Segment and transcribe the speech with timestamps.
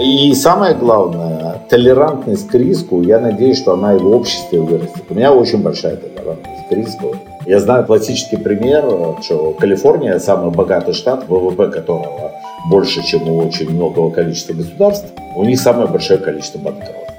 [0.00, 5.02] И самое главное, толерантность к риску, я надеюсь, что она и в обществе вырастет.
[5.10, 7.16] У меня очень большая толерантность к риску.
[7.46, 8.84] Я знаю классический пример,
[9.22, 12.30] что Калифорния самый богатый штат, ВВП которого
[12.70, 17.14] больше, чем у очень многого количества государств, у них самое большое количество банкротств.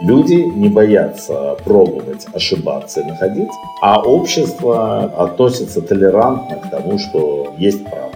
[0.00, 3.50] Люди не боятся пробовать, ошибаться и находить,
[3.82, 8.09] а общество относится толерантно к тому, что есть право.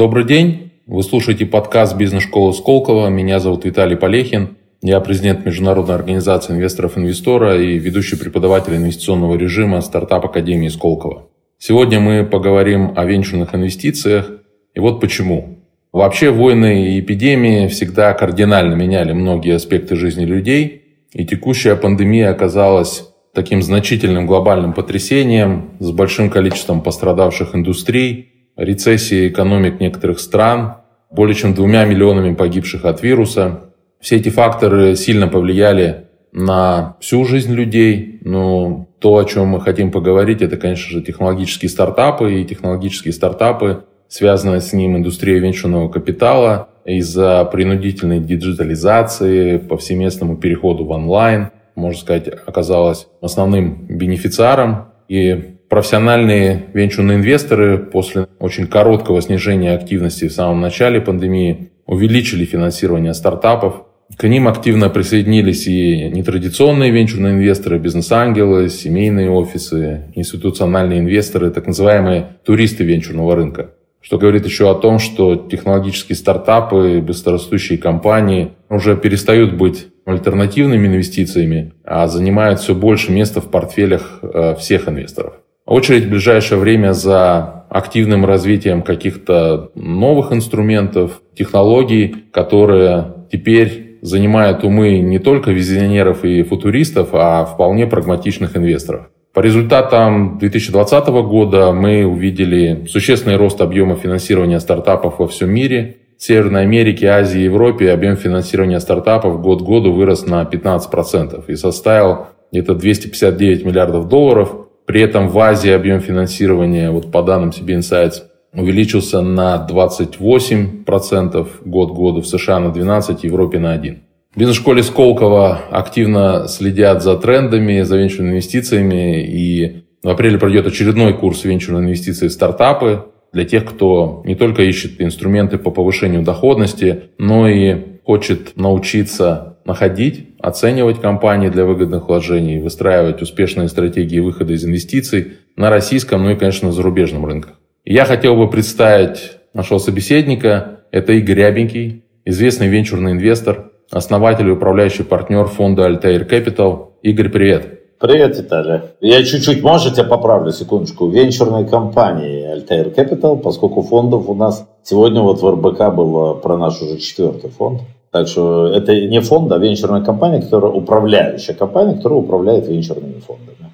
[0.00, 0.72] Добрый день.
[0.86, 3.08] Вы слушаете подкаст «Бизнес-школы Сколково».
[3.08, 4.56] Меня зовут Виталий Полехин.
[4.80, 11.28] Я президент Международной организации инвесторов-инвестора и ведущий преподаватель инвестиционного режима стартап Академии Сколково.
[11.58, 14.30] Сегодня мы поговорим о венчурных инвестициях.
[14.74, 15.58] И вот почему.
[15.92, 20.82] Вообще войны и эпидемии всегда кардинально меняли многие аспекты жизни людей.
[21.12, 28.29] И текущая пандемия оказалась таким значительным глобальным потрясением с большим количеством пострадавших индустрий,
[28.60, 30.76] рецессии экономик некоторых стран,
[31.10, 33.72] более чем двумя миллионами погибших от вируса.
[34.00, 38.20] Все эти факторы сильно повлияли на всю жизнь людей.
[38.22, 43.84] Но то, о чем мы хотим поговорить, это, конечно же, технологические стартапы и технологические стартапы,
[44.08, 52.28] связанная с ним индустрия венчурного капитала из-за принудительной диджитализации, повсеместному переходу в онлайн, можно сказать,
[52.28, 54.88] оказалась основным бенефициаром.
[55.08, 63.14] И профессиональные венчурные инвесторы после очень короткого снижения активности в самом начале пандемии увеличили финансирование
[63.14, 63.84] стартапов.
[64.16, 72.26] К ним активно присоединились и нетрадиционные венчурные инвесторы, бизнес-ангелы, семейные офисы, институциональные инвесторы, так называемые
[72.44, 73.70] туристы венчурного рынка.
[74.00, 81.74] Что говорит еще о том, что технологические стартапы, быстрорастущие компании уже перестают быть альтернативными инвестициями,
[81.84, 85.34] а занимают все больше места в портфелях э, всех инвесторов.
[85.70, 94.98] Очередь в ближайшее время за активным развитием каких-то новых инструментов, технологий, которые теперь занимают умы
[94.98, 99.10] не только визионеров и футуристов, а вполне прагматичных инвесторов.
[99.32, 105.98] По результатам 2020 года мы увидели существенный рост объема финансирования стартапов во всем мире.
[106.18, 111.44] В Северной Америке, Азии и Европе объем финансирования стартапов год к году вырос на 15%
[111.46, 114.66] и составил где-то 259 миллиардов долларов.
[114.90, 121.92] При этом в Азии объем финансирования, вот по данным CB Insights, увеличился на 28% год
[121.92, 123.98] году, в США на 12%, в Европе на 1%.
[124.34, 131.14] В бизнес-школе Сколково активно следят за трендами, за венчурными инвестициями, и в апреле пройдет очередной
[131.14, 137.02] курс венчурной инвестиции в стартапы для тех, кто не только ищет инструменты по повышению доходности,
[137.16, 144.64] но и хочет научиться находить, оценивать компании для выгодных вложений, выстраивать успешные стратегии выхода из
[144.64, 147.52] инвестиций на российском, ну и, конечно, на зарубежном рынках.
[147.84, 150.80] Я хотел бы представить нашего собеседника.
[150.90, 156.88] Это Игорь Рябенький, известный венчурный инвестор, основатель и управляющий партнер фонда Altair Capital.
[157.02, 157.80] Игорь, привет.
[157.98, 158.80] Привет, Виталий.
[159.00, 161.08] Я чуть-чуть, можете, поправлю секундочку.
[161.08, 166.80] Венчурной компании Altair Capital, поскольку фондов у нас сегодня вот в РБК был про наш
[166.80, 167.82] уже четвертый фонд.
[168.12, 173.70] Так что это не фонд, а венчурная компания, которая управляющая компания, которая управляет венчурными фондами.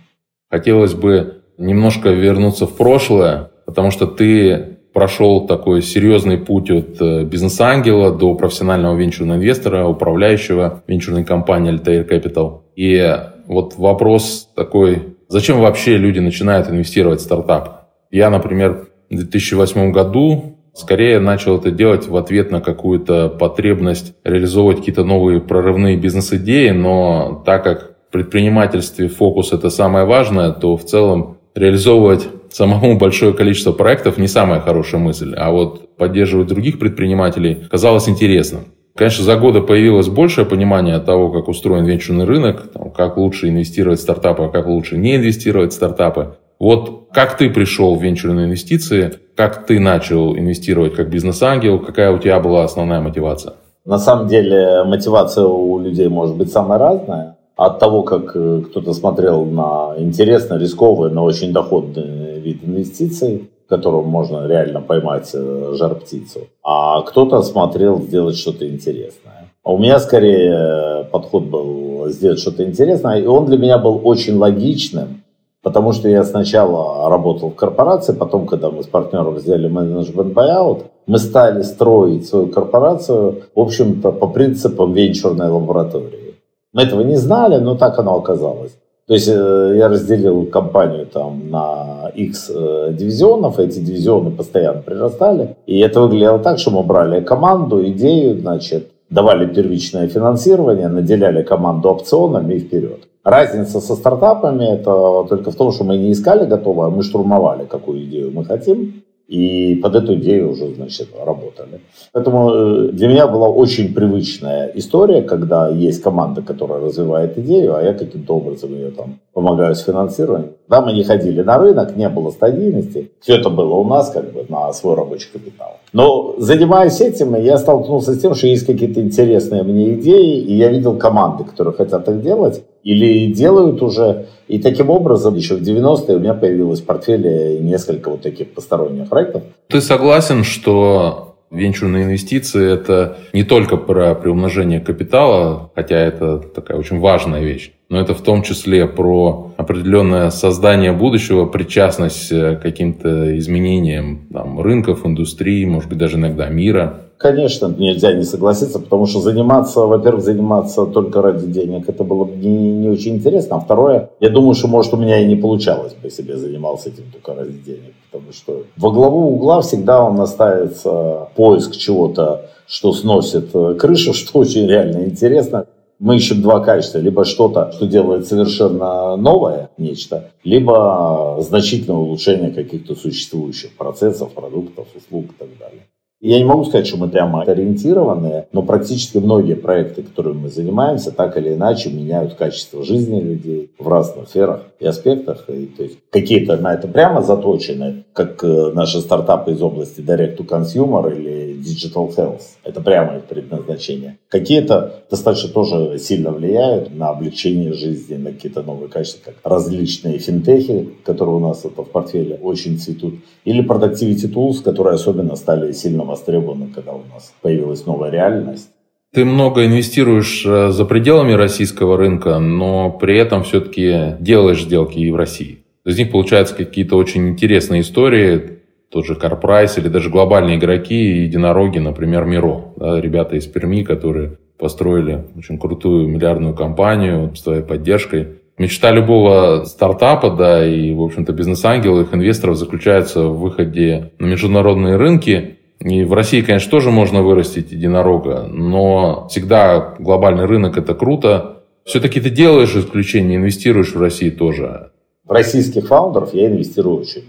[0.51, 7.25] Хотелось бы немножко вернуться в прошлое, потому что ты прошел такой серьезный путь от э,
[7.25, 12.61] бизнес-ангела до профессионального венчурного инвестора, управляющего венчурной компании Altair Capital.
[12.77, 13.17] И
[13.47, 17.91] вот вопрос такой, зачем вообще люди начинают инвестировать в стартап?
[18.11, 24.81] Я, например, в 2008 году Скорее начал это делать в ответ на какую-то потребность реализовывать
[24.81, 30.85] какие-то новые прорывные бизнес-идеи, но так как в предпринимательстве фокус это самое важное, то в
[30.85, 37.67] целом реализовывать самому большое количество проектов не самая хорошая мысль, а вот поддерживать других предпринимателей
[37.71, 38.67] казалось интересным.
[38.95, 42.65] Конечно, за годы появилось большее понимание того, как устроен венчурный рынок,
[42.95, 46.37] как лучше инвестировать в стартапы, а как лучше не инвестировать в стартапы.
[46.59, 52.19] Вот как ты пришел в венчурные инвестиции, как ты начал инвестировать как бизнес-ангел, какая у
[52.19, 53.55] тебя была основная мотивация?
[53.85, 57.37] На самом деле мотивация у людей может быть самая разная.
[57.57, 63.69] От того, как э, кто-то смотрел на интересный, рисковый, но очень доходный вид инвестиций, в
[63.69, 66.49] котором можно реально поймать э, жар-птицу.
[66.63, 69.51] А кто-то смотрел сделать что-то интересное.
[69.63, 74.37] А у меня скорее подход был сделать что-то интересное, и он для меня был очень
[74.37, 75.23] логичным,
[75.67, 80.83] потому что я сначала работал в корпорации, потом, когда мы с партнером сделали менеджмент buyout,
[81.09, 86.35] мы стали строить свою корпорацию, в общем-то, по принципам венчурной лаборатории.
[86.73, 88.79] Мы этого не знали, но так оно оказалось.
[89.09, 95.57] То есть э, я разделил компанию там на X э, дивизионов, эти дивизионы постоянно прирастали.
[95.67, 101.89] И это выглядело так, что мы брали команду, идею, значит, давали первичное финансирование, наделяли команду
[101.89, 103.09] опционами и вперед.
[103.27, 107.65] Разница со стартапами это только в том, что мы не искали готовое, а мы штурмовали,
[107.65, 109.03] какую идею мы хотим.
[109.27, 111.81] И под эту идею уже, значит, работали.
[112.13, 117.83] Поэтому э, для меня была очень привычная история, когда есть команда, которая развивает идею, а
[117.83, 120.53] я каким-то образом ее там помогаю с финансированием.
[120.69, 123.11] Да, мы не ходили на рынок, не было стадийности.
[123.21, 125.79] Все это было у нас как бы на свой рабочий капитал.
[125.93, 130.69] Но занимаясь этим, я столкнулся с тем, что есть какие-то интересные мне идеи, и я
[130.69, 134.27] видел команды, которые хотят их делать или делают уже.
[134.49, 139.09] И таким образом еще в 90-е у меня появилось в портфеле несколько вот таких посторонних
[139.09, 139.43] проектов.
[139.69, 147.01] Ты согласен, что венчурные инвестиции– это не только про приумножение капитала, хотя это такая очень
[147.01, 154.27] важная вещь, но это в том числе про определенное создание будущего, причастность к каким-то изменениям
[154.33, 157.06] там, рынков, индустрии, может быть, даже иногда мира.
[157.19, 162.37] Конечно, нельзя не согласиться, потому что заниматься, во-первых, заниматься только ради денег, это было бы
[162.37, 163.57] не, не очень интересно.
[163.57, 166.91] А второе, я думаю, что, может, у меня и не получалось бы, если бы занимался
[166.91, 167.95] этим только ради денег.
[168.11, 174.67] Потому что во главу угла всегда он наставится поиск чего-то, что сносит крышу, что очень
[174.67, 175.67] реально интересно.
[175.99, 176.99] Мы ищем два качества.
[176.99, 185.25] Либо что-то, что делает совершенно новое нечто, либо значительное улучшение каких-то существующих процессов, продуктов, услуг
[185.31, 185.83] и так далее.
[186.27, 191.13] Я не могу сказать, что мы прямо ориентированные, но практически многие проекты, которыми мы занимаемся,
[191.13, 195.45] так или иначе меняют качество жизни людей в разных сферах и аспектах.
[195.49, 200.37] И, то есть какие-то на это прямо заточены, как э, наши стартапы из области Direct
[200.39, 202.43] to Consumer или Digital Health.
[202.65, 204.19] Это прямо предназначение.
[204.29, 210.89] Какие-то достаточно тоже сильно влияют на облегчение жизни, на какие-то новые качества, как различные финтехи,
[211.05, 213.15] которые у нас это в портфеле очень цветут,
[213.45, 218.69] или Productivity Tools, которые особенно стали сильно востребованы, когда у нас появилась новая реальность.
[219.13, 225.11] Ты много инвестируешь э, за пределами российского рынка, но при этом все-таки делаешь сделки и
[225.11, 225.61] в России.
[225.87, 228.56] Из них получаются какие-то очень интересные истории,
[228.91, 232.73] тот же CarPrice или даже глобальные игроки единороги, например, Миро.
[232.77, 238.29] Да, ребята из Перми, которые построили очень крутую миллиардную компанию с твоей поддержкой.
[238.59, 244.97] Мечта любого стартапа, да, и, в общем-то, бизнес-ангелов, их инвесторов заключается в выходе на международные
[244.97, 251.65] рынки и в России, конечно, тоже можно вырастить единорога, но всегда глобальный рынок– это круто.
[251.85, 254.91] Все-таки ты делаешь исключение, инвестируешь в России тоже.
[255.25, 257.25] В российских фаундеров я инвестирую очень.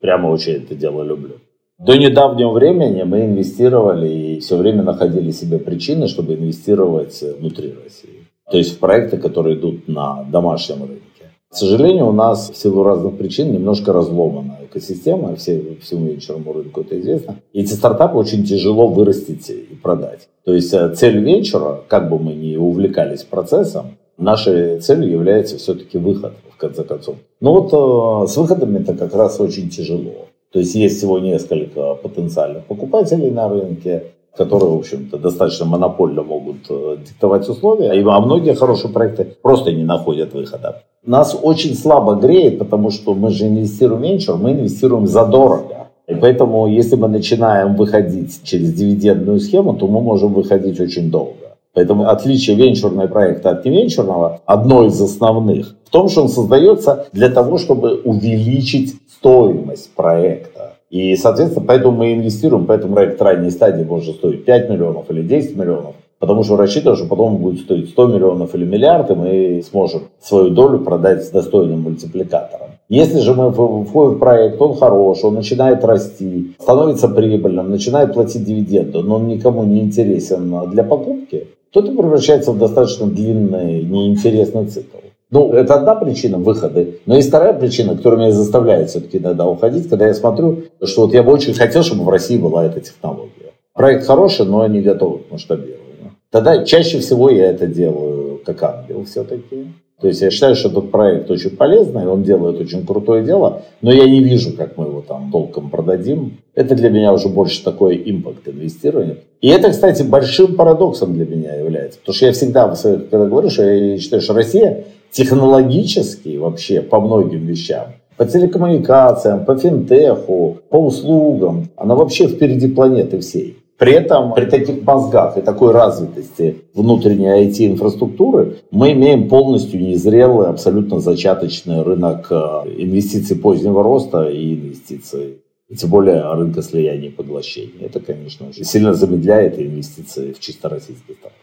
[0.00, 1.36] Прямо очень это дело люблю.
[1.78, 8.26] До недавнего времени мы инвестировали и все время находили себе причины, чтобы инвестировать внутри России.
[8.50, 11.02] То есть в проекты, которые идут на домашнем рынке.
[11.50, 16.80] К сожалению, у нас в силу разных причин немножко разломана экосистема, все, всему венчурному рынку
[16.82, 17.36] это известно.
[17.52, 20.28] Эти стартапы очень тяжело вырастить и продать.
[20.44, 25.98] То есть э, цель венчура, как бы мы ни увлекались процессом, нашей целью является все-таки
[25.98, 27.16] выход, в конце концов.
[27.40, 30.26] Но вот э, с выходами это как раз очень тяжело.
[30.52, 34.04] То есть есть всего несколько потенциальных покупателей на рынке,
[34.36, 39.84] которые, в общем-то, достаточно монопольно могут э, диктовать условия, а многие хорошие проекты просто не
[39.84, 45.88] находят выхода нас очень слабо греет, потому что мы же инвестируем венчур, мы инвестируем задорого.
[46.06, 51.47] И поэтому, если мы начинаем выходить через дивидендную схему, то мы можем выходить очень долго.
[51.74, 57.28] Поэтому отличие венчурного проекта от невенчурного, одно из основных, в том, что он создается для
[57.28, 60.74] того, чтобы увеличить стоимость проекта.
[60.90, 65.56] И, соответственно, поэтому мы инвестируем, поэтому проект ранней стадии может стоить 5 миллионов или 10
[65.56, 65.94] миллионов.
[66.18, 70.50] Потому что рассчитываю, что потом будет стоить 100 миллионов или миллиард, и мы сможем свою
[70.50, 72.68] долю продать с достойным мультипликатором.
[72.88, 78.44] Если же мы входим в проект, он хорош, он начинает расти, становится прибыльным, начинает платить
[78.44, 84.66] дивиденды, но он никому не интересен для покупки, то это превращается в достаточно длинный, неинтересный
[84.66, 84.98] цикл.
[85.30, 86.86] Ну, это одна причина выхода.
[87.04, 91.12] Но есть вторая причина, которая меня заставляет все-таки иногда уходить, когда я смотрю, что вот
[91.12, 93.52] я бы очень хотел, чтобы в России была эта технология.
[93.74, 96.12] Проект хороший, но не готов к масштабированию.
[96.30, 99.66] Тогда чаще всего я это делаю как ангел все-таки.
[100.00, 103.92] То есть я считаю, что этот проект очень полезный, он делает очень крутое дело, но
[103.92, 106.38] я не вижу, как мы его там толком продадим.
[106.54, 109.16] Это для меня уже больше такой импакт инвестирования.
[109.40, 111.98] И это, кстати, большим парадоксом для меня является.
[111.98, 112.74] Потому что я всегда,
[113.10, 119.56] когда говорю, что я считаю, что Россия технологически вообще по многим вещам по телекоммуникациям, по
[119.56, 121.68] финтеху, по услугам.
[121.76, 123.57] Она вообще впереди планеты всей.
[123.78, 130.98] При этом при таких мозгах и такой развитости внутренней IT-инфраструктуры мы имеем полностью незрелый, абсолютно
[130.98, 132.34] зачаточный рынок э,
[132.76, 137.86] инвестиций позднего роста и инвестиций и тем более рынка слияния и поглощения.
[137.86, 141.37] Это, конечно, очень сильно замедляет инвестиции в чисто российский стартап.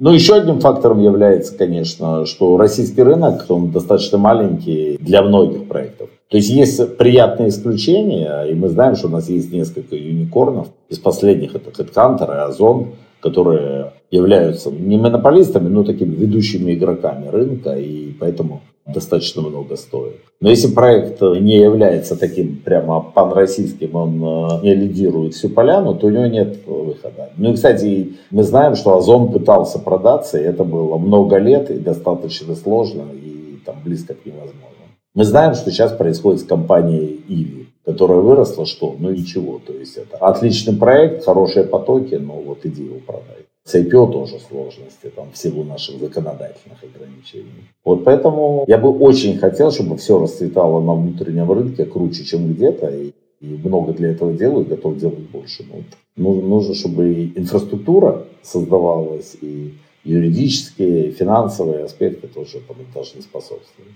[0.00, 6.08] Ну, еще одним фактором является, конечно, что российский рынок, он достаточно маленький для многих проектов.
[6.28, 10.68] То есть есть приятные исключения, и мы знаем, что у нас есть несколько юникорнов.
[10.88, 12.90] Из последних это HeadHunter и Озон,
[13.20, 20.16] которые являются не монополистами, но такими ведущими игроками рынка, и поэтому достаточно много стоит.
[20.40, 26.06] Но если проект не является таким прямо панроссийским, он э, не лидирует всю поляну, то
[26.06, 27.30] у него нет выхода.
[27.36, 31.78] Ну и, кстати, мы знаем, что Озон пытался продаться, и это было много лет, и
[31.78, 34.68] достаточно сложно, и там близко к невозможному.
[35.14, 38.94] Мы знаем, что сейчас происходит с компанией Иви, которая выросла, что?
[38.98, 43.47] Ну ничего, то есть это отличный проект, хорошие потоки, но вот иди его продай.
[43.68, 47.68] С IPO тоже сложности, там, в силу наших законодательных ограничений.
[47.84, 52.86] Вот поэтому я бы очень хотел, чтобы все расцветало на внутреннем рынке круче, чем где-то,
[52.86, 55.66] и, и много для этого делаю, готов делать больше.
[55.68, 55.82] Но
[56.16, 62.62] вот нужно, чтобы и инфраструктура создавалась, и юридические, и финансовые аспекты тоже
[62.94, 63.92] должны способствовать.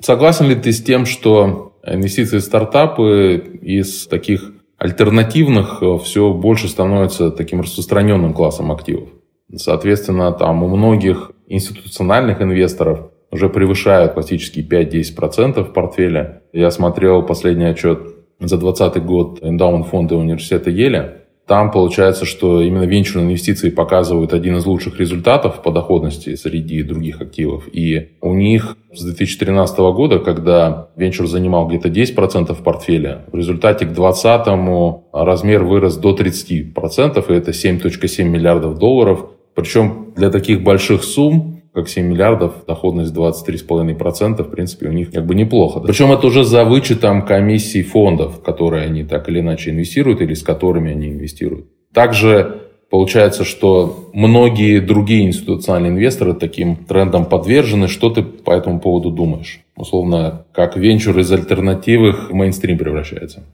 [0.00, 6.66] Согласен ли ты с тем, что инвестиции в стартапы из таких альтернативных э, все больше
[6.66, 9.10] становится таким распространенным классом активов.
[9.54, 16.42] Соответственно, там у многих институциональных инвесторов уже превышают классические 5-10% в портфеле.
[16.52, 17.98] Я смотрел последний отчет
[18.40, 21.19] за 2020 год эндаумент фонда университета Еля.
[21.50, 27.20] Там получается, что именно венчурные инвестиции показывают один из лучших результатов по доходности среди других
[27.20, 27.64] активов.
[27.72, 33.84] И у них с 2013 года, когда венчур занимал где-то 10% в портфеле, в результате
[33.84, 39.26] к 2020 размер вырос до 30%, и это 7.7 миллиардов долларов.
[39.56, 45.26] Причем для таких больших сумм как 7 миллиардов, доходность 23,5%, в принципе, у них как
[45.26, 45.80] бы неплохо.
[45.80, 50.42] Причем это уже за вычетом комиссий фондов, которые они так или иначе инвестируют или с
[50.42, 51.66] которыми они инвестируют.
[51.92, 57.88] Также получается, что многие другие институциональные инвесторы таким трендам подвержены.
[57.88, 59.60] Что ты по этому поводу думаешь?
[59.76, 63.44] Условно, как венчур из альтернативных в мейнстрим превращается?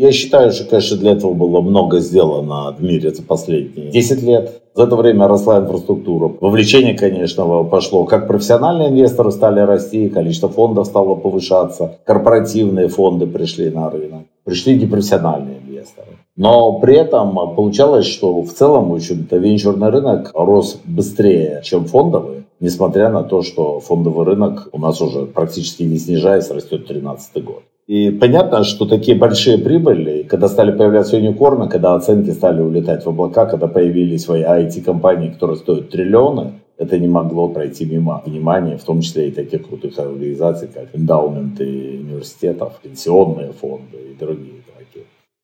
[0.00, 4.62] Я считаю, что, конечно, для этого было много сделано в мире за последние 10 лет.
[4.74, 6.32] За это время росла инфраструктура.
[6.40, 8.06] Вовлечение, конечно, пошло.
[8.06, 14.78] Как профессиональные инвесторы стали расти, количество фондов стало повышаться, корпоративные фонды пришли на рынок, пришли
[14.78, 16.16] непрофессиональные инвесторы.
[16.34, 22.44] Но при этом получалось, что в целом, в общем-то, венчурный рынок рос быстрее, чем фондовый,
[22.58, 27.64] несмотря на то, что фондовый рынок у нас уже практически не снижаясь, растет 2013 год.
[27.90, 33.08] И понятно, что такие большие прибыли, когда стали появляться юникорны, когда оценки стали улетать в
[33.08, 38.84] облака, когда появились свои IT-компании, которые стоят триллионы, это не могло пройти мимо внимания, в
[38.84, 41.64] том числе и таких крутых организаций, как эндаументы
[42.04, 44.60] университетов, пенсионные фонды и другие.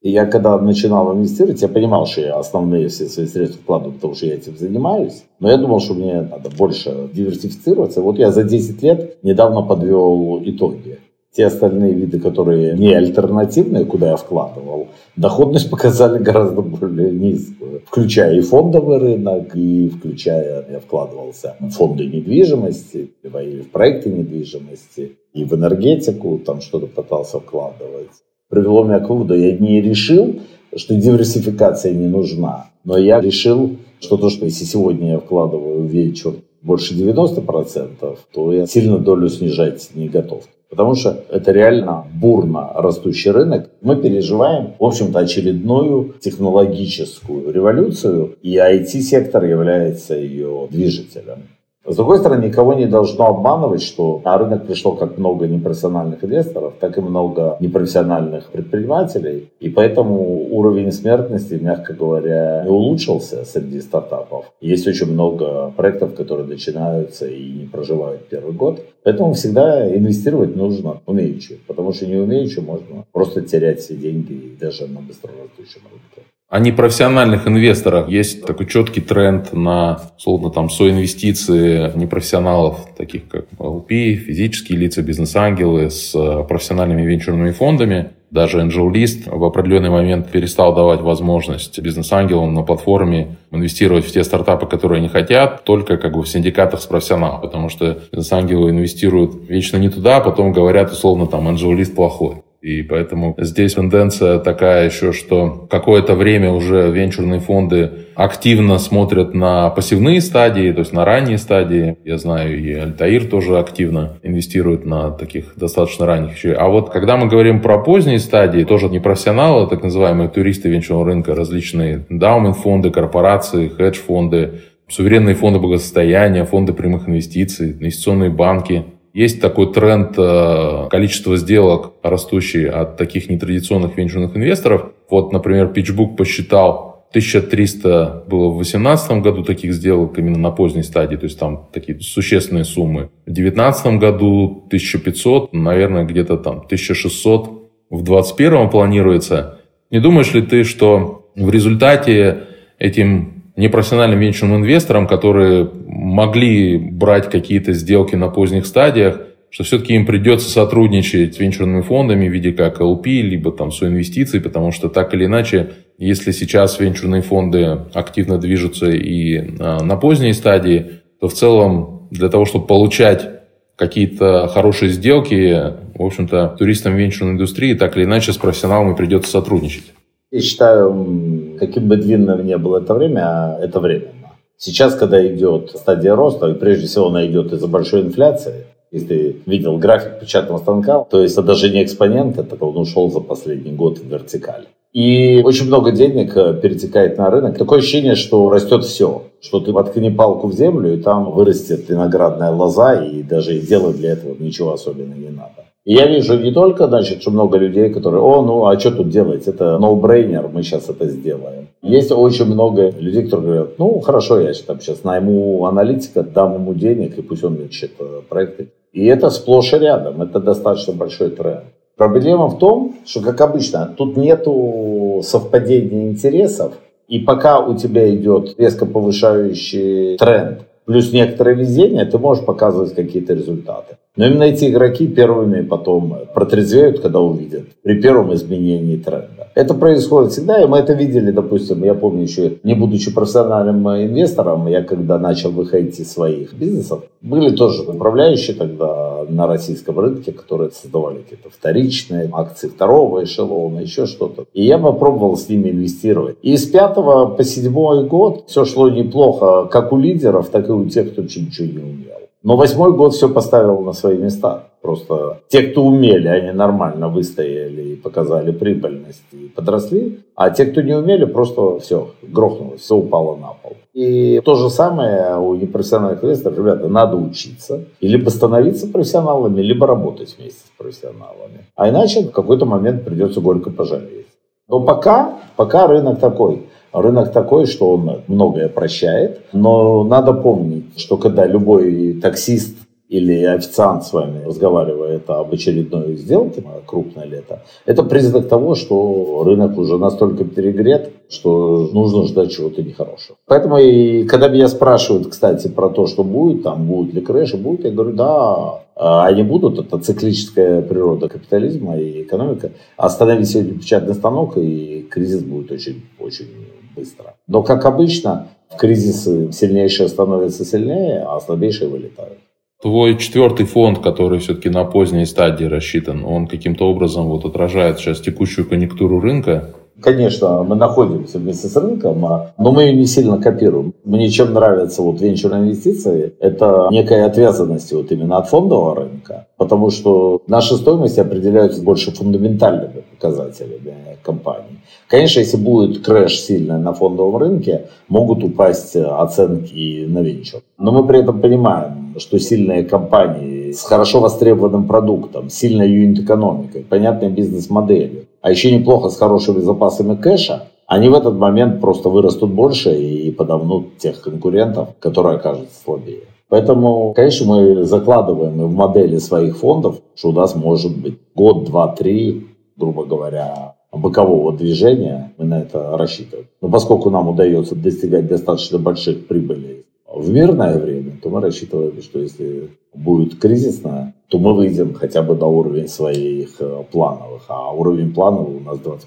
[0.03, 4.15] И я когда начинал инвестировать, я понимал, что я основные все свои средства вкладываю, потому
[4.15, 5.25] что я этим занимаюсь.
[5.41, 8.03] Но я думал, что мне надо больше диверсифицироваться.
[8.03, 10.96] Вот я за 10 лет недавно подвел итоги
[11.37, 17.83] те остальные виды, которые не альтернативные, куда я вкладывал, доходность показали гораздо более низкую.
[17.85, 25.19] Включая и фондовый рынок, и включая, я вкладывался в фонды недвижимости, и в проекты недвижимости,
[25.35, 28.11] и в энергетику, там что-то пытался вкладывать.
[28.49, 30.41] Привело меня к выводу, я не решил,
[30.75, 35.91] что диверсификация не нужна, но я решил, что то, что если сегодня я вкладываю в
[35.91, 40.45] вечер больше 90%, то я сильно долю снижать не готов.
[40.69, 43.71] Потому что это реально бурно растущий рынок.
[43.83, 51.43] Мы переживаем, в общем-то, очередную технологическую революцию, и IT-сектор является ее движителем.
[51.89, 56.75] С другой стороны, никого не должно обманывать, что на рынок пришло как много непрофессиональных инвесторов,
[56.81, 59.51] так и много непрофессиональных предпринимателей.
[59.61, 64.47] И поэтому уровень смертности, мягко говоря, не улучшился среди стартапов.
[64.61, 68.81] Есть очень много проектов, которые начинаются и не проживают первый год.
[69.05, 74.89] Поэтому всегда инвестировать нужно умеючи, потому что не умеючи можно просто терять все деньги даже
[74.89, 76.29] на быстрорастущем рынке.
[76.49, 78.09] О непрофессиональных инвесторах.
[78.09, 85.91] Есть такой четкий тренд на, условно, там, соинвестиции непрофессионалов, таких как LP, физические лица, бизнес-ангелы
[85.91, 88.11] с э, профессиональными венчурными фондами.
[88.31, 94.67] Даже AngelList в определенный момент перестал давать возможность бизнес-ангелам на платформе инвестировать в те стартапы,
[94.67, 99.79] которые они хотят, только как бы в синдикатах с профессионалом, потому что бизнес-ангелы инвестируют вечно
[99.79, 102.43] не туда, а потом говорят условно там AngelList плохой.
[102.67, 109.71] И поэтому здесь тенденция такая еще, что какое-то время уже венчурные фонды активно смотрят на
[109.71, 111.97] пассивные стадии, то есть на ранние стадии.
[112.05, 116.45] Я знаю, и Альтаир тоже активно инвестирует на таких достаточно ранних.
[116.59, 121.07] А вот когда мы говорим про поздние стадии, тоже не профессионалы, так называемые туристы венчурного
[121.07, 129.73] рынка, различные даумент-фонды, корпорации, хедж-фонды, суверенные фонды благосостояния, фонды прямых инвестиций, инвестиционные банки– есть такой
[129.73, 134.93] тренд э, количества сделок, растущий от таких нетрадиционных венчурных инвесторов.
[135.09, 141.17] Вот, например, PitchBook посчитал 1300 было в 2018 году таких сделок именно на поздней стадии,
[141.17, 143.09] то есть там такие существенные суммы.
[143.25, 147.49] В 2019 году 1500, наверное, где-то там 1600
[147.89, 149.61] в 2021 планируется.
[149.91, 152.41] Не думаешь ли ты, что в результате
[152.79, 160.05] этим непрофессиональным венчурным инвесторам, которые могли брать какие-то сделки на поздних стадиях, что все-таки им
[160.05, 165.15] придется сотрудничать с венчурными фондами в виде как LP, либо там соинвестиций, потому что так
[165.15, 171.33] или иначе, если сейчас венчурные фонды активно движутся и а, на поздней стадии, то в
[171.33, 173.31] целом для того, чтобы получать
[173.77, 179.93] какие-то хорошие сделки, в общем-то, туристам венчурной индустрии так или иначе с профессионалами придется сотрудничать.
[180.31, 184.16] Я считаю, каким бы длинным ни было это время, это временно.
[184.59, 189.37] Сейчас, когда идет стадия роста, и прежде всего она идет из-за большой инфляции, если ты
[189.47, 193.73] видел график печатного станка, то есть это даже не экспонент, это он ушел за последний
[193.73, 194.67] год в вертикаль.
[194.97, 197.59] И очень много денег э, перетекает на рынок.
[197.59, 199.25] Такое ощущение, что растет все.
[199.43, 203.99] Что ты воткни палку в землю, и там вырастет виноградная лоза, и даже и делать
[203.99, 205.67] для этого ничего особенно не надо.
[205.87, 209.09] И я вижу не только, значит, что много людей, которые, о, ну, а что тут
[209.09, 209.47] делать?
[209.47, 211.69] Это no-brainer, мы сейчас это сделаем.
[211.81, 216.75] Есть очень много людей, которые говорят, ну, хорошо, я там сейчас найму аналитика, дам ему
[216.75, 218.73] денег, и пусть он ищет э, проекты.
[218.93, 221.63] И это сплошь и рядом, это достаточно большой тренд.
[221.97, 226.73] Проблема в том, что, как обычно, тут нету совпадения интересов,
[227.07, 233.35] и пока у тебя идет резко повышающий тренд, плюс некоторое везение, ты можешь показывать какие-то
[233.35, 233.97] результаты.
[234.17, 239.46] Но именно эти игроки первыми потом протрезвеют, когда увидят при первом изменении тренда.
[239.57, 244.67] Это происходит всегда, и мы это видели, допустим, я помню еще, не будучи профессиональным инвестором,
[244.67, 250.73] я когда начал выходить из своих бизнесов, были тоже управляющие тогда на российском рынке, которые
[250.73, 254.45] создавали какие-то вторичные акции второго эшелона, еще что-то.
[254.53, 256.37] И я попробовал с ними инвестировать.
[256.43, 260.87] И с пятого по седьмой год все шло неплохо, как у лидеров, так и у
[260.87, 262.16] тех, кто ничего не умел.
[262.47, 264.69] Но восьмой год все поставил на свои места.
[264.81, 270.21] Просто те, кто умели, они нормально выстояли и показали прибыльность и подросли.
[270.37, 273.77] А те, кто не умели, просто все, грохнулось, все упало на пол.
[273.95, 276.57] И то же самое у непрофессиональных инвесторов.
[276.57, 277.81] Ребята, надо учиться.
[277.99, 281.67] И либо становиться профессионалами, либо работать вместе с профессионалами.
[281.75, 284.29] А иначе в какой-то момент придется горько пожалеть.
[284.69, 286.69] Но пока, пока рынок такой.
[286.93, 294.05] Рынок такой, что он многое прощает, но надо помнить, что когда любой таксист или официант
[294.05, 297.43] с вами разговаривает об очередной сделке, крупное ли
[297.85, 303.37] это, признак того, что рынок уже настолько перегрет, что нужно ждать чего-то нехорошего.
[303.47, 307.85] Поэтому и когда меня спрашивают, кстати, про то, что будет, там будет ли крэш, будет,
[307.85, 312.71] я говорю, да, они будут, это циклическая природа капитализма и экономика.
[312.97, 316.49] Остановить сегодня печатный станок, и кризис будет очень, очень
[316.97, 317.35] быстро.
[317.47, 322.39] Но, как обычно, в кризисы сильнейшие становятся сильнее, а слабейшие вылетают.
[322.87, 328.21] Твой четвертый фонд, который все-таки на поздней стадии рассчитан, он каким-то образом вот отражает сейчас
[328.21, 329.71] текущую конъюнктуру рынка?
[330.01, 333.93] Конечно, мы находимся вместе с рынком, а, но мы ее не сильно копируем.
[334.05, 339.91] Мне чем нравятся вот венчурные инвестиции, это некая отвязанность вот именно от фондового рынка, потому
[339.91, 344.81] что наши стоимости определяются больше фундаментальными показателями компании.
[345.09, 350.61] Конечно, если будет крэш сильный на фондовом рынке, могут упасть оценки на венчур.
[350.79, 357.31] Но мы при этом понимаем, что сильные компании с хорошо востребованным продуктом, сильной юнит-экономикой, понятной
[357.31, 362.95] бизнес-моделью, а еще неплохо с хорошими запасами кэша, они в этот момент просто вырастут больше
[362.95, 366.21] и подавнут тех конкурентов, которые окажутся слабее.
[366.49, 371.89] Поэтому, конечно, мы закладываем в модели своих фондов, что у нас может быть год, два,
[371.89, 372.46] три,
[372.77, 376.49] грубо говоря, бокового движения, мы на это рассчитываем.
[376.61, 382.19] Но поскольку нам удается достигать достаточно больших прибылей в мирное время, то мы рассчитываем, что
[382.19, 387.43] если будет кризисно, то мы выйдем хотя бы на уровень своих э, плановых.
[387.49, 388.99] А уровень плановый у нас 25%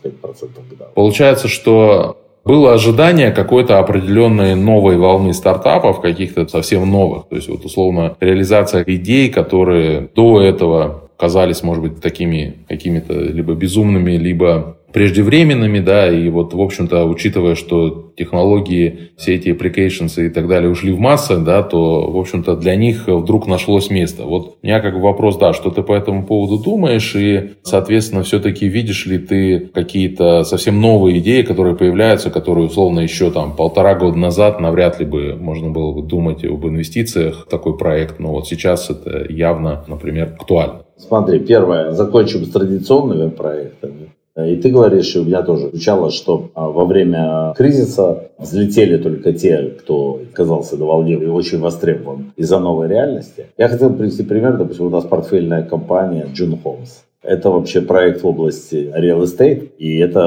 [0.69, 0.93] годовых.
[0.93, 7.27] Получается, что было ожидание какой-то определенной новой волны стартапов, каких-то совсем новых.
[7.27, 13.53] То есть, вот условно, реализация идей, которые до этого казались, может быть, такими какими-то либо
[13.53, 20.29] безумными, либо преждевременными, да, и вот, в общем-то, учитывая, что технологии, все эти applications и
[20.29, 24.23] так далее ушли в массы, да, то, в общем-то, для них вдруг нашлось место.
[24.23, 28.23] Вот у меня как бы вопрос, да, что ты по этому поводу думаешь, и, соответственно,
[28.23, 33.95] все-таки видишь ли ты какие-то совсем новые идеи, которые появляются, которые, условно, еще там полтора
[33.95, 38.31] года назад навряд ли бы можно было бы думать об инвестициях в такой проект, но
[38.31, 40.81] вот сейчас это явно, например, актуально.
[40.97, 44.11] Смотри, первое, закончим с традиционными проектами.
[44.37, 49.33] И ты говоришь, и у меня тоже звучало, что а, во время кризиса взлетели только
[49.33, 53.47] те, кто оказался на волне и очень востребован из-за новой реальности.
[53.57, 57.03] Я хотел привести пример, допустим, у нас портфельная компания June Homes.
[57.21, 60.19] Это вообще проект в области real estate, и это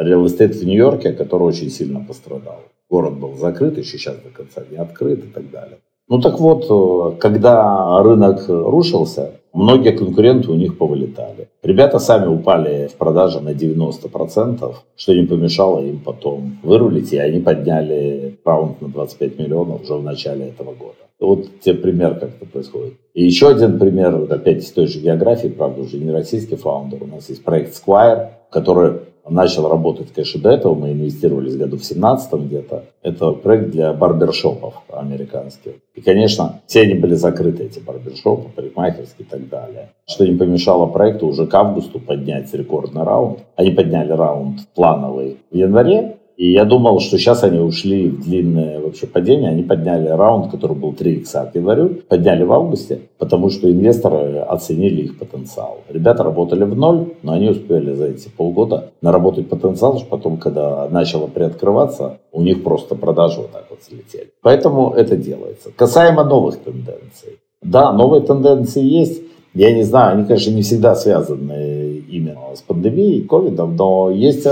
[0.00, 2.60] real estate в Нью-Йорке, который очень сильно пострадал.
[2.88, 5.78] Город был закрыт, еще сейчас до конца не открыт и так далее.
[6.08, 11.48] Ну так вот, э, когда рынок рушился, многие конкуренты у них повылетали.
[11.64, 17.40] Ребята сами упали в продаже на 90%, что не помешало им потом вырулить, и они
[17.40, 20.94] подняли раунд на 25 миллионов уже в начале этого года.
[21.18, 22.94] Вот тебе пример, как это происходит.
[23.14, 27.02] И еще один пример, опять из той же географии, правда, уже не российский фаундер.
[27.02, 30.74] У нас есть проект Squire, который начал работать, конечно, до этого.
[30.74, 32.84] Мы инвестировали в году в 17 где-то.
[33.02, 35.72] Это проект для барбершопов американских.
[35.94, 39.90] И, конечно, все они были закрыты, эти барбершопы, парикмахерские и так далее.
[40.06, 43.40] Что не помешало проекту уже к августу поднять рекордный раунд.
[43.56, 48.78] Они подняли раунд плановый в январе, и я думал, что сейчас они ушли в длинное
[48.80, 49.50] вообще падение.
[49.50, 54.40] Они подняли раунд, который был 3 икса к январю, подняли в августе, потому что инвесторы
[54.40, 55.78] оценили их потенциал.
[55.88, 60.88] Ребята работали в ноль, но они успели за эти полгода наработать потенциал, что потом, когда
[60.90, 64.30] начало приоткрываться, у них просто продажи вот так вот слетели.
[64.42, 65.70] Поэтому это делается.
[65.74, 67.38] Касаемо новых тенденций.
[67.62, 69.22] Да, новые тенденции есть.
[69.54, 74.46] Я не знаю, они, конечно, не всегда связаны именно с пандемией, ковидом, но есть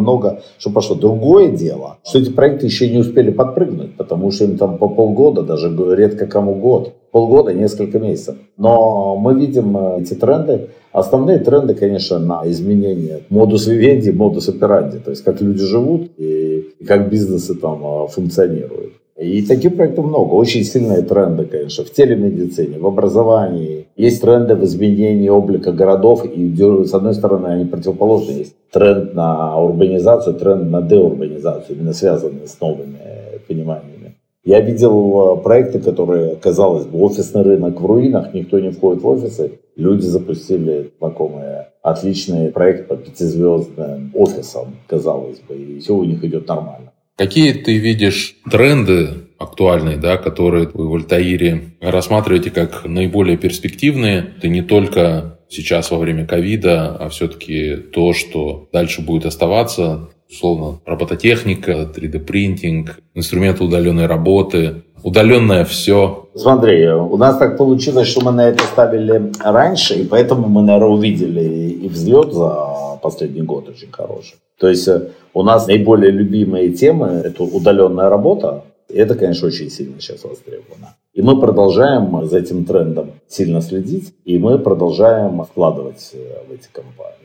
[0.00, 0.96] много, что пошло.
[0.96, 5.42] Другое дело, что эти проекты еще не успели подпрыгнуть, потому что им там по полгода,
[5.42, 8.36] даже редко кому год, полгода, несколько месяцев.
[8.56, 10.68] Но мы видим э, эти тренды.
[10.92, 16.74] Основные тренды, конечно, на изменение модус вивенди, модус операнди, то есть как люди живут и
[16.86, 18.94] как бизнесы там э, функционируют.
[19.18, 20.34] И таких проектов много.
[20.34, 23.86] Очень сильные тренды, конечно, в телемедицине, в образовании.
[23.96, 28.30] Есть тренды в изменении облика городов, и с одной стороны они противоположны.
[28.30, 32.98] Есть тренд на урбанизацию, тренд на деурбанизацию, именно связанные с новыми
[33.48, 34.14] пониманиями.
[34.44, 39.06] Я видел э, проекты, которые, казалось бы, офисный рынок в руинах, никто не входит в
[39.06, 39.58] офисы.
[39.76, 46.48] Люди запустили знакомые отличный проект по пятизвездным офисам, казалось бы, и все у них идет
[46.48, 46.92] нормально.
[47.18, 49.08] Какие ты видишь тренды
[49.40, 54.34] актуальные, да, которые вы в Альтаире рассматриваете как наиболее перспективные?
[54.38, 60.78] Это не только сейчас во время ковида, а все-таки то, что дальше будет оставаться, условно,
[60.86, 66.28] робототехника, 3D-принтинг, инструменты удаленной работы, удаленное все.
[66.36, 70.90] Смотри, у нас так получилось, что мы на это ставили раньше, и поэтому мы, наверное,
[70.90, 74.36] увидели и взлет за последний год очень хороший.
[74.58, 78.64] То есть э, у нас наиболее любимые темы– это удаленная работа.
[78.88, 80.96] И это, конечно, очень сильно сейчас востребовано.
[81.12, 86.68] И мы продолжаем за этим трендом сильно следить, и мы продолжаем вкладывать э, в эти
[86.72, 87.18] компании.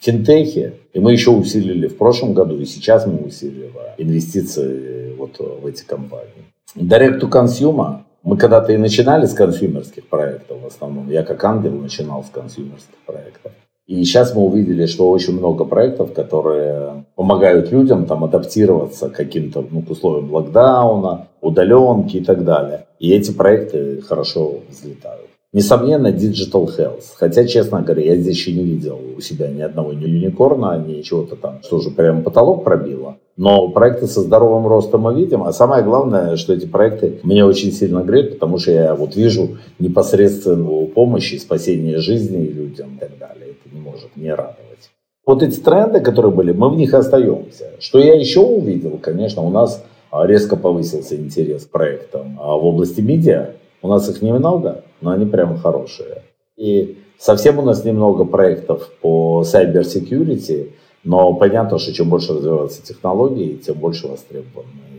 [0.00, 5.66] Финтехи, и мы еще усилили в прошлом году, и сейчас мы усиливаем инвестиции вот в
[5.66, 6.46] эти компании.
[6.74, 11.10] Direct to consumer, мы когда-то и начинали с консюмерских проектов в основном.
[11.10, 13.52] Я как ангел начинал с консюмерских проектов.
[13.90, 19.66] И сейчас мы увидели, что очень много проектов, которые помогают людям там адаптироваться к каким-то
[19.68, 22.86] ну, к условиям локдауна, удаленки и так далее.
[23.00, 25.30] И эти проекты хорошо взлетают.
[25.52, 27.06] Несомненно, Digital Health.
[27.16, 31.02] Хотя, честно говоря, я здесь еще не видел у себя ни одного ни юникорна, ни
[31.02, 33.16] чего-то там, что уже прямо потолок пробило.
[33.36, 35.42] Но проекты со здоровым ростом мы видим.
[35.42, 39.58] А самое главное, что эти проекты меня очень сильно греют, потому что я вот вижу
[39.80, 43.50] непосредственную помощь и спасение жизни людям и так далее.
[43.50, 44.90] Это не может не радовать.
[45.26, 47.72] Вот эти тренды, которые были, мы в них остаемся.
[47.78, 53.00] Что я еще увидел, конечно, у нас резко повысился интерес к проектам а в области
[53.00, 53.50] медиа.
[53.82, 56.22] У нас их немного, но они прямо хорошие.
[56.56, 60.72] И совсем у нас немного проектов по cyber security,
[61.02, 64.90] Но понятно, что чем больше развиваются технологии, тем больше востребованы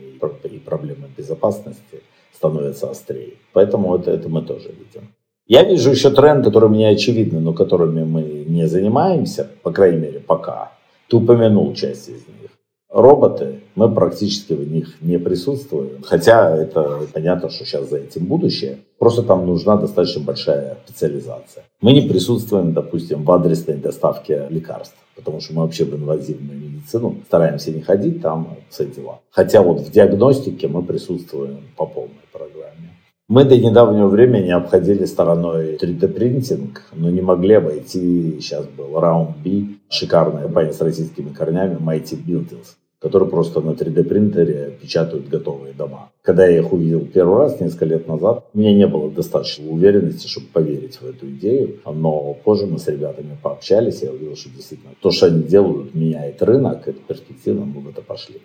[0.44, 2.02] и проблемы безопасности
[2.34, 3.34] становятся острее.
[3.54, 5.10] Поэтому это, это мы тоже видим.
[5.48, 10.20] Я вижу еще тренд, который мне очевидны, но которыми мы не занимаемся, по крайней мере,
[10.20, 10.72] пока.
[11.10, 12.52] Ты упомянул часть из них.
[12.90, 16.04] Роботы, мы практически в них не присутствуем.
[16.04, 18.80] Хотя это понятно, что сейчас за этим будущее.
[19.00, 21.64] Просто там нужна достаточно большая специализация.
[21.80, 24.96] Мы не присутствуем, допустим, в адресной доставке лекарств.
[25.16, 29.20] Потому что мы вообще в инвазивную медицину стараемся не ходить, там все дела.
[29.30, 32.90] Хотя вот в диагностике мы присутствуем по полной программе.
[33.32, 39.78] Мы до недавнего времени обходили стороной 3D-принтинг, но не могли обойти, сейчас был раунд B,
[39.88, 46.12] шикарная компания с российскими корнями, Mighty Buildings которые просто на 3D принтере печатают готовые дома.
[46.22, 50.28] Когда я их увидел первый раз, несколько лет назад, у меня не было достаточно уверенности,
[50.28, 51.80] чтобы поверить в эту идею.
[51.86, 56.44] Но позже мы с ребятами пообщались, я увидел, что действительно то, что они делают, меняет
[56.44, 58.41] рынок, это перспективно, мы в это пошли.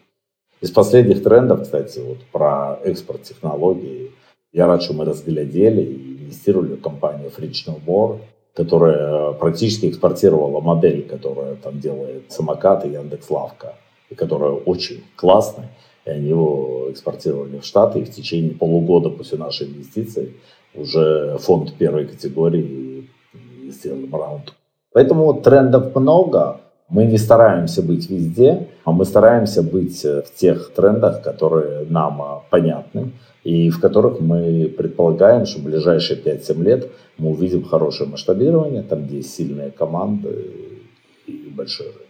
[0.62, 4.12] Из последних трендов, кстати, вот про экспорт технологий,
[4.52, 8.18] я рад, что мы разглядели и инвестировали в компанию Frictional More,
[8.54, 13.74] которая практически экспортировала модель, которая там делает самокаты Яндекс.Лавка
[14.08, 15.68] и которая очень классная.
[16.06, 20.34] И они его экспортировали в Штаты, и в течение полугода после нашей инвестиции
[20.74, 23.08] уже фонд первой категории
[23.68, 24.54] сделал раунд.
[24.92, 26.60] Поэтому трендов много.
[26.88, 33.10] Мы не стараемся быть везде, а мы стараемся быть в тех трендах, которые нам понятны
[33.46, 39.06] и в которых мы предполагаем, что в ближайшие 5-7 лет мы увидим хорошее масштабирование, там,
[39.06, 40.28] где есть сильные команды
[41.28, 42.00] и большой рынок.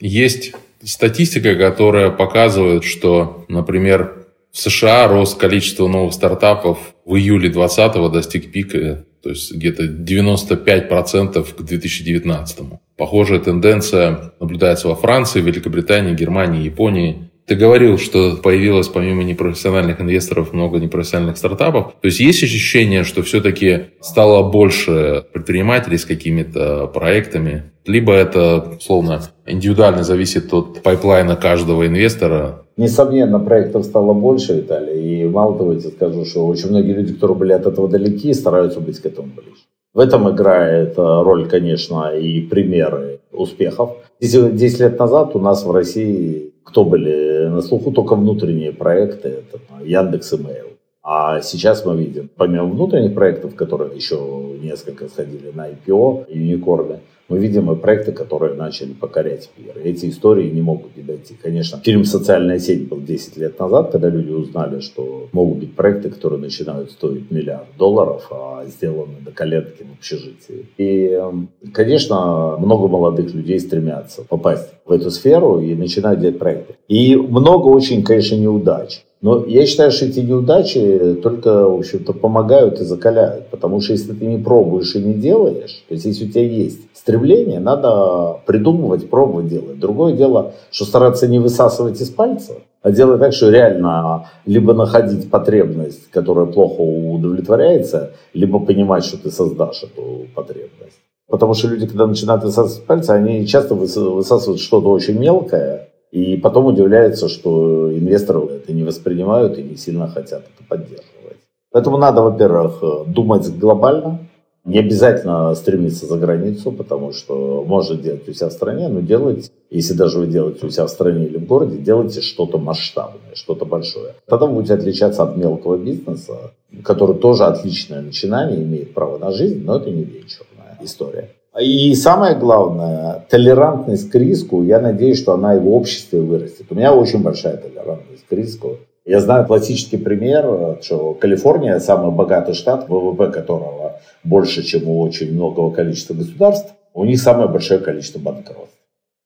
[0.00, 0.52] Есть
[0.84, 8.52] статистика, которая показывает, что, например, в США рост количества новых стартапов в июле 2020 достиг
[8.52, 12.58] пика, то есть где-то 95% к 2019.
[12.98, 17.30] Похожая тенденция наблюдается во Франции, Великобритании, Германии, Японии.
[17.46, 21.94] Ты говорил, что появилось помимо непрофессиональных инвесторов много непрофессиональных стартапов.
[22.00, 27.70] То есть есть ощущение, что все-таки стало больше предпринимателей с какими-то проектами?
[27.86, 32.64] Либо это, условно, индивидуально зависит от пайплайна каждого инвестора?
[32.76, 35.22] Несомненно, проектов стало больше, Виталий.
[35.22, 38.80] И мало того, я скажу, что очень многие люди, которые были от этого далеки, стараются
[38.80, 39.62] быть к этому ближе.
[39.94, 43.90] В этом играет э, роль, конечно, и примеры успехов.
[44.20, 49.60] 10 лет назад у нас в России кто были на слуху только внутренние проекты, это
[49.84, 50.66] Яндекс Имейл.
[51.02, 54.16] А сейчас мы видим, помимо внутренних проектов, которые еще
[54.60, 56.98] несколько сходили на IPO, юникорны,
[57.28, 59.76] мы видим и проекты, которые начали покорять мир.
[59.82, 61.34] эти истории не могут не дойти.
[61.40, 66.10] Конечно, фильм «Социальная сеть» был 10 лет назад, когда люди узнали, что могут быть проекты,
[66.10, 70.66] которые начинают стоить миллиард долларов, а сделаны до коленки в общежитии.
[70.76, 76.74] И, эм, конечно, много молодых людей стремятся попасть в эту сферу и начинают делать проекты.
[76.88, 79.04] И много очень, конечно, неудач.
[79.26, 83.48] Но я считаю, что эти неудачи только, в общем-то, помогают и закаляют.
[83.48, 86.82] Потому что если ты не пробуешь и не делаешь, то есть если у тебя есть
[86.94, 89.80] стремление, надо придумывать, пробовать делать.
[89.80, 95.28] Другое дело, что стараться не высасывать из пальца, а делать так, что реально либо находить
[95.28, 101.00] потребность, которая плохо удовлетворяется, либо понимать, что ты создашь эту потребность.
[101.28, 106.66] Потому что люди, когда начинают высасывать пальцы, они часто высасывают что-то очень мелкое, и потом
[106.66, 111.38] удивляются, что инвесторы это не воспринимают и не сильно хотят это поддерживать.
[111.72, 114.20] Поэтому надо, во-первых, думать глобально,
[114.66, 119.52] не обязательно стремиться за границу, потому что можно делать у себя в стране, но делать,
[119.70, 123.64] если даже вы делаете у себя в стране или в городе, делайте что-то масштабное, что-то
[123.64, 124.14] большое.
[124.26, 126.50] Тогда вы будете отличаться от мелкого бизнеса,
[126.82, 131.30] который тоже отличное начинание, имеет право на жизнь, но это не вечерная история.
[131.60, 136.66] И самое главное, толерантность к риску, я надеюсь, что она и в обществе вырастет.
[136.70, 138.76] У меня очень большая толерантность к риску.
[139.06, 145.32] Я знаю классический пример, что Калифорния самый богатый штат, ВВП которого больше, чем у очень
[145.32, 148.76] многого количества государств, у них самое большое количество банкротств.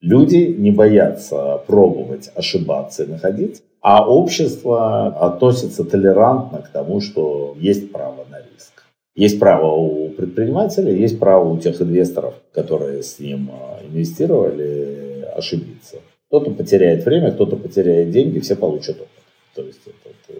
[0.01, 7.90] Люди не боятся пробовать, ошибаться и находить, а общество относится толерантно к тому, что есть
[7.90, 8.39] право на.
[9.20, 15.96] Есть право у предпринимателя, есть право у тех инвесторов, которые с ним а, инвестировали, ошибиться.
[16.28, 19.24] Кто-то потеряет время, кто-то потеряет деньги, все получат опыт.
[19.54, 20.38] То есть это, это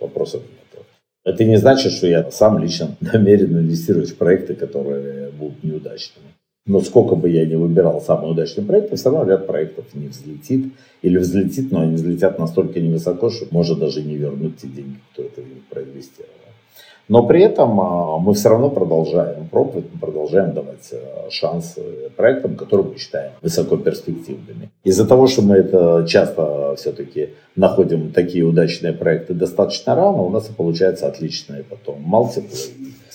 [0.00, 0.84] вопросов нет.
[1.22, 6.28] Это не значит, что я сам лично намерен инвестировать в проекты, которые будут неудачными.
[6.64, 10.72] Но сколько бы я ни выбирал самые удачные проекты, все равно ряд проектов не взлетит.
[11.02, 15.24] Или взлетит, но они взлетят настолько невысоко, что может даже не вернуть те деньги, кто
[15.24, 16.45] это проинвестировал.
[17.08, 21.78] Но при этом а, мы все равно продолжаем пробовать, мы продолжаем давать а, шанс
[22.16, 24.70] проектам, которые мы считаем высокоперспективными.
[24.82, 30.50] Из-за того, что мы это часто все-таки находим такие удачные проекты достаточно рано, у нас
[30.50, 32.58] и получается отличные потом мультиплы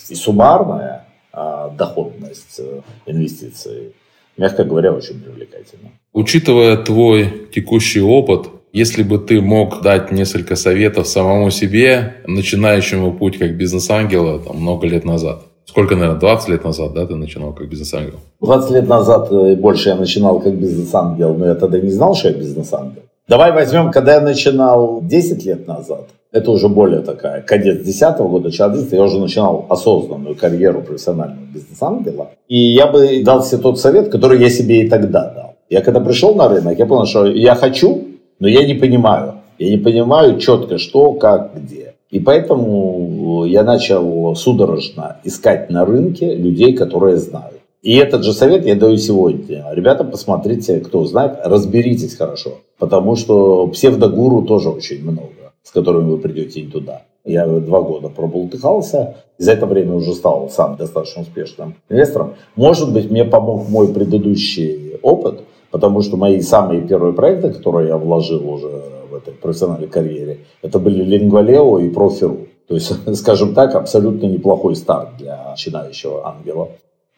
[0.08, 3.94] и суммарная а, доходность э, инвестиций,
[4.36, 5.90] мягко говоря, очень привлекательна.
[6.12, 13.38] Учитывая твой текущий опыт, если бы ты мог дать несколько советов самому себе, начинающему путь
[13.38, 17.68] как бизнес-ангела там, много лет назад, Сколько, наверное, 20 лет назад, да, ты начинал как
[17.68, 18.18] бизнес-ангел?
[18.40, 22.28] 20 лет назад и больше я начинал как бизнес-ангел, но я тогда не знал, что
[22.28, 23.02] я бизнес-ангел.
[23.28, 28.50] Давай возьмем, когда я начинал 10 лет назад, это уже более такая, кадет 10 года,
[28.50, 32.30] человек я уже начинал осознанную карьеру профессионального бизнес-ангела.
[32.48, 35.54] И я бы дал себе тот совет, который я себе и тогда дал.
[35.70, 38.11] Я когда пришел на рынок, я понял, что я хочу,
[38.42, 39.34] но я не понимаю.
[39.56, 41.94] Я не понимаю четко, что, как, где.
[42.10, 47.60] И поэтому я начал судорожно искать на рынке людей, которые знают.
[47.82, 49.64] И этот же совет я даю сегодня.
[49.70, 52.54] Ребята, посмотрите, кто знает, разберитесь хорошо.
[52.80, 57.02] Потому что псевдогуру тоже очень много, с которыми вы придете не туда.
[57.24, 62.34] Я два года проболтыхался, и за это время уже стал сам достаточно успешным инвестором.
[62.56, 67.96] Может быть, мне помог мой предыдущий опыт– Потому что мои самые первые проекты, которые я
[67.96, 72.46] вложил уже в этой профессиональной карьере, это были Лингвалео и Профиру.
[72.68, 76.68] То есть, скажем так, абсолютно неплохой старт для начинающего ангела.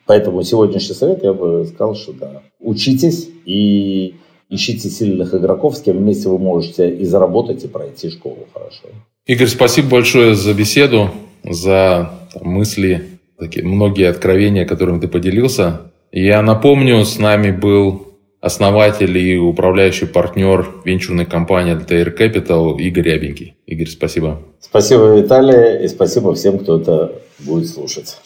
[0.07, 4.14] Поэтому сегодняшний совет я бы сказал, что да, учитесь и
[4.49, 8.85] ищите сильных игроков, с кем вместе вы можете и заработать, и пройти школу хорошо.
[9.27, 11.11] Игорь, спасибо большое за беседу,
[11.43, 15.81] за мысли, такие многие откровения, которыми ты поделился.
[16.12, 18.13] Я напомню, с нами был
[18.44, 23.57] основатель и управляющий партнер венчурной компании Altair Capital Игорь Рябенький.
[23.66, 24.42] Игорь, спасибо.
[24.61, 28.18] Спасибо, Виталий, и спасибо всем, кто это будет слушать.